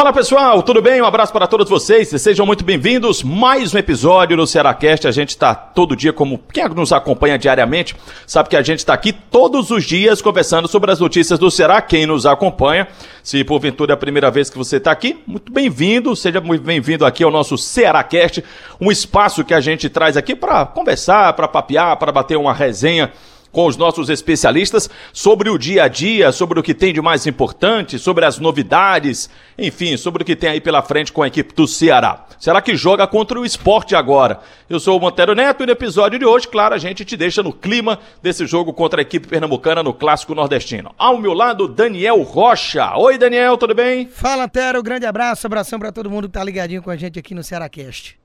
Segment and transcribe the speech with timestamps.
[0.00, 1.02] Fala pessoal, tudo bem?
[1.02, 3.22] Um abraço para todos vocês, sejam muito bem-vindos.
[3.22, 5.06] Mais um episódio no Cearacast.
[5.06, 7.94] A gente está todo dia, como quem nos acompanha diariamente,
[8.26, 11.82] sabe que a gente está aqui todos os dias conversando sobre as notícias do Ceará.
[11.82, 12.88] Quem nos acompanha,
[13.22, 17.04] se porventura é a primeira vez que você está aqui, muito bem-vindo, seja muito bem-vindo
[17.04, 18.42] aqui ao nosso Cearacast,
[18.80, 23.12] um espaço que a gente traz aqui para conversar, para papear, para bater uma resenha
[23.52, 27.26] com os nossos especialistas sobre o dia a dia, sobre o que tem de mais
[27.26, 31.54] importante, sobre as novidades, enfim, sobre o que tem aí pela frente com a equipe
[31.54, 32.26] do Ceará.
[32.38, 34.40] Será que joga contra o esporte agora?
[34.68, 37.42] Eu sou o Montero Neto e no episódio de hoje, claro, a gente te deixa
[37.42, 40.94] no clima desse jogo contra a equipe pernambucana no Clássico Nordestino.
[40.96, 42.96] Ao meu lado, Daniel Rocha.
[42.96, 44.08] Oi, Daniel, tudo bem?
[44.08, 47.34] Fala, Tero, grande abraço, abração para todo mundo que tá ligadinho com a gente aqui
[47.34, 48.18] no Ceará Cast.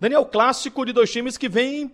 [0.00, 1.92] Daniel, clássico de dois times que vem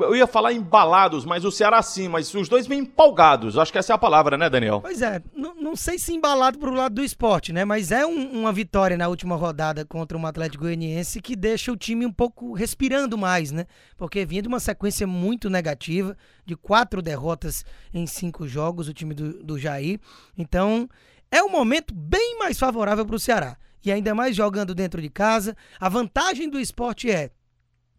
[0.00, 3.58] eu ia falar embalados, mas o Ceará sim, mas os dois vêm empolgados.
[3.58, 4.80] Acho que essa é a palavra, né, Daniel?
[4.80, 7.64] Pois é, não sei se embalado pro lado do esporte, né?
[7.64, 11.76] Mas é um, uma vitória na última rodada contra um Atlético Goianiense que deixa o
[11.76, 13.66] time um pouco respirando mais, né?
[13.96, 19.12] Porque vinha de uma sequência muito negativa, de quatro derrotas em cinco jogos, o time
[19.12, 19.98] do, do Jair.
[20.38, 20.88] Então,
[21.30, 23.56] é um momento bem mais favorável para o Ceará.
[23.84, 25.56] E ainda mais jogando dentro de casa.
[25.78, 27.30] A vantagem do esporte é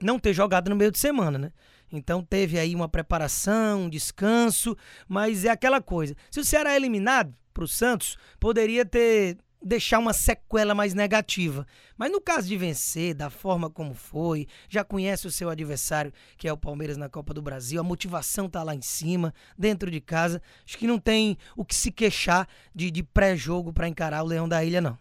[0.02, 1.52] não ter jogado no meio de semana, né?
[1.92, 4.76] Então teve aí uma preparação, um descanso,
[5.08, 6.16] mas é aquela coisa.
[6.30, 11.66] Se o Ceará é eliminado para o Santos, poderia ter deixar uma sequela mais negativa.
[11.98, 16.48] Mas no caso de vencer, da forma como foi, já conhece o seu adversário, que
[16.48, 20.00] é o Palmeiras na Copa do Brasil, a motivação tá lá em cima, dentro de
[20.00, 20.42] casa.
[20.66, 24.48] Acho que não tem o que se queixar de, de pré-jogo para encarar o Leão
[24.48, 24.98] da Ilha, não.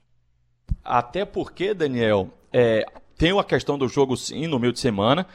[0.82, 2.84] Até porque, Daniel, é,
[3.16, 5.26] tem a questão do jogo sim no meio de semana,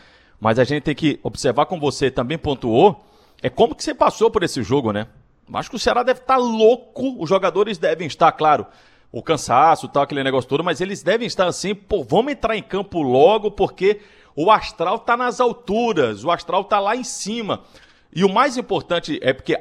[0.41, 3.05] mas a gente tem que observar, como você também pontuou,
[3.43, 5.05] é como que você passou por esse jogo, né?
[5.53, 8.65] Acho que o Ceará deve estar louco, os jogadores devem estar, claro,
[9.11, 12.63] o cansaço, tal, aquele negócio todo, mas eles devem estar assim, pô, vamos entrar em
[12.63, 14.01] campo logo, porque
[14.35, 17.61] o astral tá nas alturas, o astral tá lá em cima.
[18.11, 19.55] E o mais importante é porque,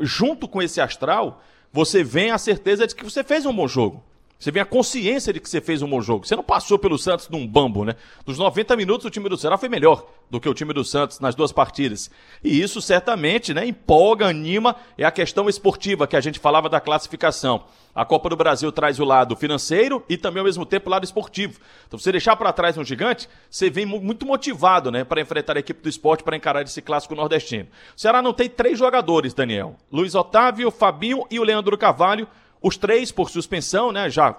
[0.00, 4.02] junto com esse astral, você vem a certeza de que você fez um bom jogo.
[4.42, 6.26] Você vem a consciência de que você fez um bom jogo.
[6.26, 7.94] Você não passou pelo Santos num bambo, né?
[8.26, 11.20] Dos 90 minutos, o time do Ceará foi melhor do que o time do Santos
[11.20, 12.10] nas duas partidas.
[12.42, 16.80] E isso certamente, né, empolga, anima, é a questão esportiva que a gente falava da
[16.80, 17.66] classificação.
[17.94, 21.04] A Copa do Brasil traz o lado financeiro e também ao mesmo tempo o lado
[21.04, 21.60] esportivo.
[21.86, 25.60] Então, você deixar para trás um gigante, você vem muito motivado, né, para enfrentar a
[25.60, 27.68] equipe do esporte para encarar esse clássico nordestino.
[27.96, 29.76] O Ceará não tem três jogadores, Daniel.
[29.92, 32.26] Luiz Otávio, Fabinho e o Leandro Carvalho
[32.62, 34.08] os três por suspensão, né?
[34.08, 34.36] Já,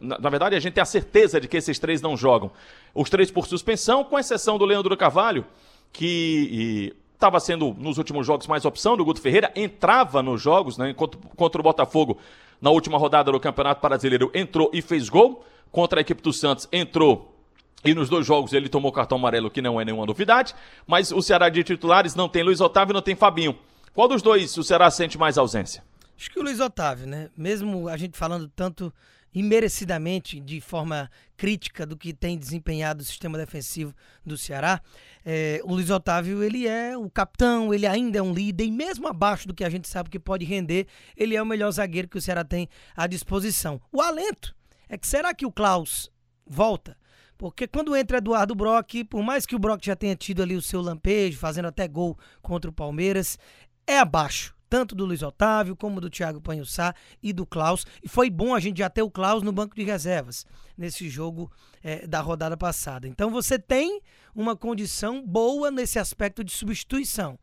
[0.00, 2.50] na verdade, a gente tem a certeza de que esses três não jogam.
[2.94, 5.44] Os três por suspensão, com exceção do Leandro Carvalho,
[5.92, 10.94] que estava sendo nos últimos jogos mais opção do Guto Ferreira, entrava nos jogos, né?
[10.94, 12.18] Contra, contra o Botafogo
[12.60, 15.44] na última rodada do Campeonato Brasileiro, entrou e fez gol.
[15.70, 17.36] Contra a equipe do Santos, entrou
[17.84, 20.54] e nos dois jogos ele tomou cartão amarelo, que não é nenhuma novidade.
[20.86, 23.56] Mas o Ceará de titulares não tem Luiz Otávio e não tem Fabinho.
[23.94, 25.82] Qual dos dois o Ceará sente mais ausência?
[26.16, 27.28] Acho que o Luiz Otávio, né?
[27.36, 28.92] Mesmo a gente falando tanto
[29.34, 33.94] imerecidamente, de forma crítica do que tem desempenhado o sistema defensivo
[34.24, 34.80] do Ceará,
[35.26, 39.06] é, o Luiz Otávio ele é o capitão, ele ainda é um líder e mesmo
[39.06, 42.16] abaixo do que a gente sabe que pode render, ele é o melhor zagueiro que
[42.16, 42.66] o Ceará tem
[42.96, 43.78] à disposição.
[43.92, 44.56] O alento
[44.88, 46.10] é que será que o Klaus
[46.46, 46.96] volta?
[47.36, 50.62] Porque quando entra Eduardo Brock, por mais que o Brock já tenha tido ali o
[50.62, 53.38] seu lampejo, fazendo até gol contra o Palmeiras,
[53.86, 57.86] é abaixo tanto do Luiz Otávio como do Thiago Panhussá e do Klaus.
[58.02, 60.46] E foi bom a gente já ter o Klaus no banco de reservas
[60.76, 61.50] nesse jogo
[61.82, 63.06] é, da rodada passada.
[63.08, 64.00] Então você tem
[64.34, 67.38] uma condição boa nesse aspecto de substituição.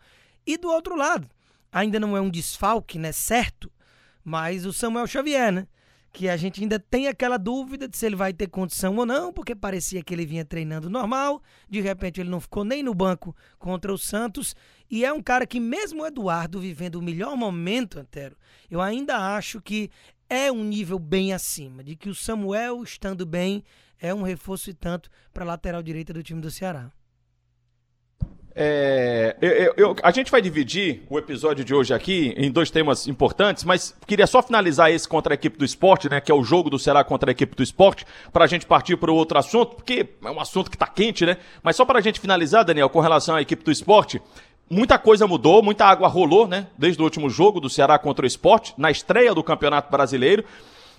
[0.45, 1.29] E do outro lado,
[1.71, 3.71] ainda não é um desfalque, né, certo,
[4.23, 5.67] mas o Samuel Xavier, né?
[6.13, 9.33] Que a gente ainda tem aquela dúvida de se ele vai ter condição ou não,
[9.33, 13.35] porque parecia que ele vinha treinando normal, de repente ele não ficou nem no banco
[13.57, 14.55] contra o Santos,
[14.91, 18.37] e é um cara que mesmo o Eduardo vivendo o melhor momento, Antero,
[18.69, 19.89] eu ainda acho que
[20.29, 23.63] é um nível bem acima, de que o Samuel estando bem
[23.99, 26.91] é um reforço e tanto para a lateral direita do time do Ceará.
[28.55, 33.07] É, eu, eu, a gente vai dividir o episódio de hoje aqui em dois temas
[33.07, 36.21] importantes, mas queria só finalizar esse contra a equipe do esporte, né?
[36.21, 38.95] Que é o jogo do Ceará contra a equipe do esporte, para a gente partir
[38.95, 41.37] para o outro assunto, porque é um assunto que está quente, né?
[41.63, 44.21] Mas só para a gente finalizar, Daniel, com relação à equipe do esporte,
[44.69, 46.67] muita coisa mudou, muita água rolou, né?
[46.77, 50.45] Desde o último jogo do Ceará contra o esporte, na estreia do Campeonato Brasileiro.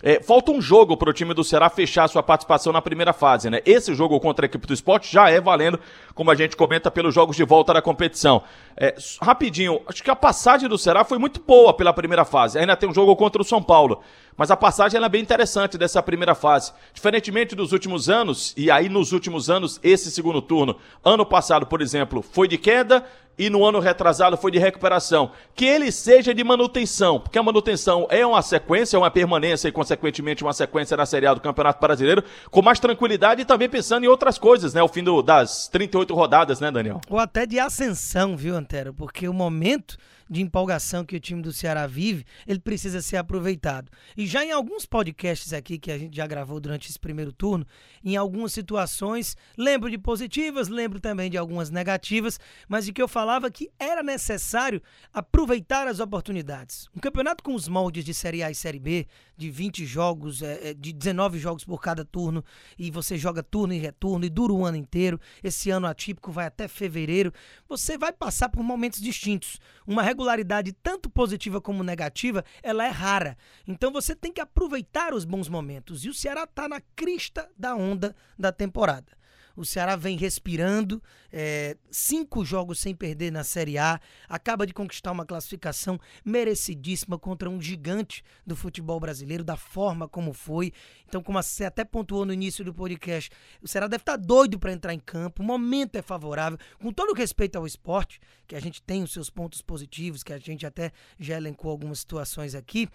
[0.02, 3.48] É, falta um jogo para o time do Ceará fechar sua participação na primeira fase,
[3.48, 3.60] né?
[3.64, 5.80] Esse jogo contra a equipe do esporte já é valendo,
[6.14, 8.42] como a gente comenta, pelos jogos de volta da competição.
[8.76, 12.58] É, rapidinho, acho que a passagem do Ceará foi muito boa pela primeira fase.
[12.58, 14.02] Ainda tem um jogo contra o São Paulo.
[14.36, 16.72] Mas a passagem é bem interessante dessa primeira fase.
[16.92, 21.80] Diferentemente dos últimos anos, e aí nos últimos anos, esse segundo turno, ano passado, por
[21.80, 23.04] exemplo, foi de queda
[23.38, 25.32] e no ano retrasado foi de recuperação.
[25.54, 30.42] Que ele seja de manutenção, porque a manutenção é uma sequência, uma permanência e, consequentemente,
[30.42, 34.08] uma sequência na Série A do Campeonato Brasileiro, com mais tranquilidade e também pensando em
[34.08, 34.82] outras coisas, né?
[34.82, 37.00] O fim do, das 38 rodadas, né, Daniel?
[37.08, 38.94] Ou até de ascensão, viu, Antero?
[38.94, 39.96] Porque o momento
[40.28, 43.90] de empolgação que o time do Ceará vive, ele precisa ser aproveitado.
[44.16, 47.66] E já em alguns podcasts aqui que a gente já gravou durante esse primeiro turno,
[48.02, 52.38] em algumas situações, lembro de positivas, lembro também de algumas negativas,
[52.68, 54.82] mas de que eu falava que era necessário
[55.12, 56.88] aproveitar as oportunidades.
[56.94, 59.06] Um campeonato com os moldes de Série A e Série B,
[59.36, 62.44] de 20 jogos, é, é de 19 jogos por cada turno,
[62.78, 65.20] e você joga turno e retorno e dura o ano inteiro.
[65.42, 67.32] Esse ano atípico vai até fevereiro.
[67.68, 69.58] Você vai passar por momentos distintos.
[69.86, 73.36] Uma regularidade tanto positiva como negativa, ela é rara.
[73.66, 76.04] Então você tem que aproveitar os bons momentos.
[76.04, 79.12] E o Ceará está na crista da onda da temporada.
[79.56, 81.02] O Ceará vem respirando,
[81.32, 87.48] é, cinco jogos sem perder na Série A, acaba de conquistar uma classificação merecidíssima contra
[87.48, 90.72] um gigante do futebol brasileiro, da forma como foi.
[91.06, 93.30] Então, como você até pontuou no início do podcast,
[93.62, 97.10] o Ceará deve estar doido para entrar em campo, o momento é favorável, com todo
[97.10, 100.66] o respeito ao esporte, que a gente tem os seus pontos positivos, que a gente
[100.66, 102.88] até já elencou algumas situações aqui.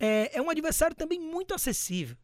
[0.00, 2.16] É, é um adversário também muito acessível.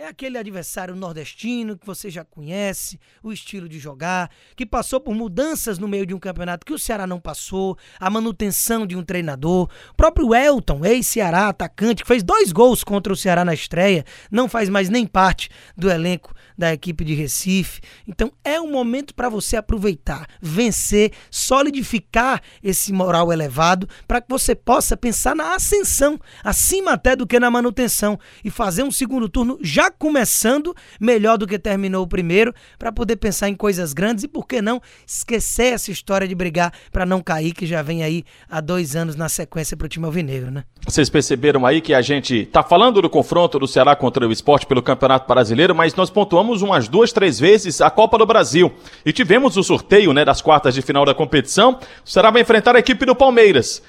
[0.00, 5.12] É aquele adversário nordestino que você já conhece, o estilo de jogar, que passou por
[5.12, 9.02] mudanças no meio de um campeonato que o Ceará não passou, a manutenção de um
[9.02, 9.68] treinador.
[9.90, 14.48] O próprio Elton, ex-Ceará, atacante, que fez dois gols contra o Ceará na estreia, não
[14.48, 17.80] faz mais nem parte do elenco da equipe de Recife.
[18.06, 24.54] Então é um momento para você aproveitar, vencer, solidificar esse moral elevado para que você
[24.54, 29.58] possa pensar na ascensão, acima até do que na manutenção, e fazer um segundo turno
[29.60, 34.28] já começando melhor do que terminou o primeiro, para poder pensar em coisas grandes e,
[34.28, 38.24] por que não, esquecer essa história de brigar para não cair, que já vem aí
[38.48, 40.64] há dois anos na sequência para o time alvinegro, né?
[40.86, 44.66] Vocês perceberam aí que a gente tá falando do confronto do Ceará contra o esporte
[44.66, 48.72] pelo Campeonato Brasileiro, mas nós pontuamos umas duas, três vezes a Copa do Brasil.
[49.04, 51.78] E tivemos o sorteio né, das quartas de final da competição.
[52.04, 53.82] O Ceará vai enfrentar a equipe do Palmeiras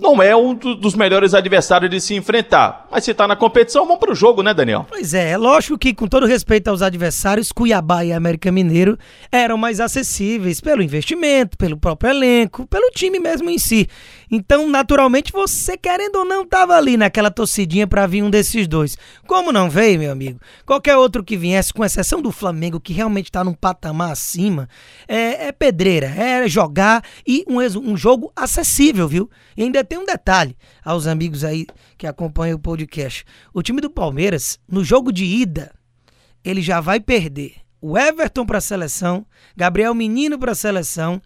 [0.00, 2.86] não é um dos melhores adversários de se enfrentar.
[2.90, 4.86] Mas se tá na competição, vamos pro jogo, né, Daniel?
[4.88, 8.98] Pois é, é lógico que, com todo respeito aos adversários, Cuiabá e América Mineiro
[9.30, 13.88] eram mais acessíveis pelo investimento, pelo próprio elenco, pelo time mesmo em si.
[14.30, 18.96] Então, naturalmente, você, querendo ou não, tava ali naquela torcidinha para vir um desses dois.
[19.26, 20.38] Como não veio, meu amigo?
[20.66, 24.68] Qualquer outro que viesse, com exceção do Flamengo, que realmente tá num patamar acima,
[25.06, 29.30] é, é pedreira, é jogar e um, um jogo acessível, viu?
[29.56, 33.24] E ainda tem um detalhe aos amigos aí que acompanham o podcast.
[33.52, 35.74] O time do Palmeiras, no jogo de ida,
[36.44, 39.26] ele já vai perder o Everton para a seleção,
[39.56, 41.20] Gabriel Menino para a seleção,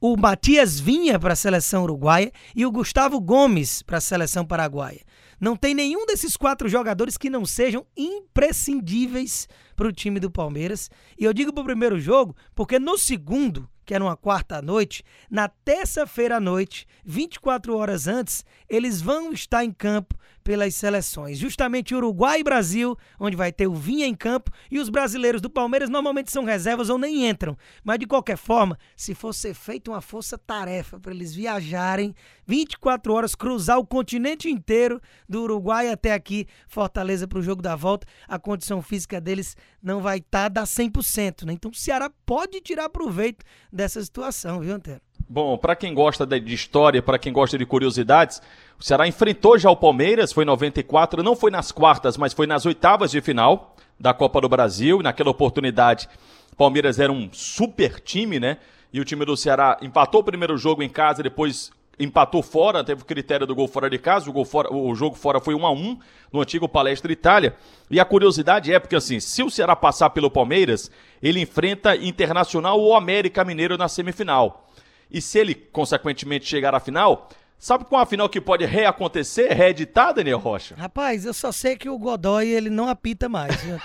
[0.00, 5.00] o Matias Vinha para a seleção uruguaia e o Gustavo Gomes para a seleção paraguaia.
[5.40, 10.90] Não tem nenhum desses quatro jogadores que não sejam imprescindíveis para o time do Palmeiras.
[11.18, 15.04] E eu digo para o primeiro jogo porque no segundo que era uma quarta noite,
[15.30, 21.38] na terça-feira à noite, 24 horas antes, eles vão estar em campo pelas seleções.
[21.38, 25.48] Justamente Uruguai e Brasil, onde vai ter o Vinha em campo, e os brasileiros do
[25.48, 27.56] Palmeiras normalmente são reservas ou nem entram.
[27.84, 32.14] Mas de qualquer forma, se fosse feita uma força-tarefa para eles viajarem
[32.44, 37.76] 24 horas, cruzar o continente inteiro, do Uruguai até aqui, Fortaleza para o jogo da
[37.76, 41.44] volta, a condição física deles não vai estar tá da 100%.
[41.44, 41.52] Né?
[41.52, 45.00] Então o Ceará pode tirar proveito dessa situação, viu, Antero?
[45.28, 48.40] Bom, para quem gosta de história, para quem gosta de curiosidades,
[48.78, 52.46] o Ceará enfrentou já o Palmeiras, foi em 94, não foi nas quartas, mas foi
[52.46, 55.02] nas oitavas de final da Copa do Brasil.
[55.02, 56.08] Naquela oportunidade,
[56.52, 58.58] o Palmeiras era um super time, né?
[58.92, 63.02] E o time do Ceará empatou o primeiro jogo em casa, depois empatou fora, teve
[63.02, 65.66] o critério do gol fora de casa, o, gol fora, o jogo fora foi 1
[65.66, 65.98] a 1
[66.32, 67.56] no antigo Palestra Itália.
[67.90, 70.90] E a curiosidade é porque assim, se o Ceará passar pelo Palmeiras,
[71.22, 74.68] ele enfrenta Internacional ou América Mineiro na semifinal.
[75.10, 80.12] E se ele, consequentemente, chegar à final, Sabe qual a final que pode reacontecer, reeditar,
[80.12, 80.74] Daniel Rocha?
[80.76, 83.56] Rapaz, eu só sei que o Godoy ele não apita mais.
[83.62, 83.78] Viu,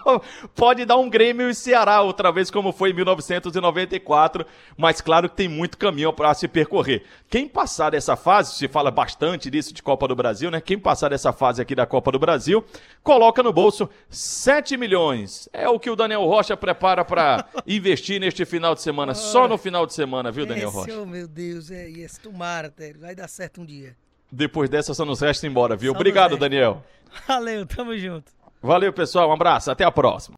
[0.56, 4.46] pode dar um Grêmio e Ceará outra vez, como foi em 1994,
[4.78, 7.04] mas claro que tem muito caminho para se percorrer.
[7.28, 10.60] Quem passar dessa fase, se fala bastante disso de Copa do Brasil, né?
[10.60, 12.64] Quem passar dessa fase aqui da Copa do Brasil,
[13.02, 15.50] coloca no bolso 7 milhões.
[15.52, 19.58] É o que o Daniel Rocha prepara para investir neste final de semana, só no
[19.58, 20.98] final de semana, viu, Daniel Rocha?
[20.98, 22.20] Oh, meu Deus, é isso.
[22.20, 23.96] Tomara, vai dar certo um dia.
[24.30, 25.92] Depois dessa, só nos resta ir embora, viu?
[25.92, 26.82] Só Obrigado, Daniel.
[27.26, 28.32] Valeu, tamo junto.
[28.62, 29.28] Valeu, pessoal.
[29.28, 29.70] Um abraço.
[29.70, 30.36] Até a próxima.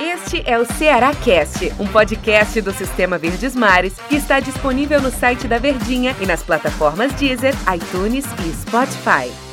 [0.00, 5.10] Este é o Ceará Cast, um podcast do Sistema Verdes Mares que está disponível no
[5.10, 9.51] site da Verdinha e nas plataformas Deezer, iTunes e Spotify.